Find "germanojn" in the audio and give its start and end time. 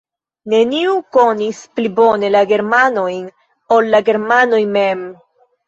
2.53-3.21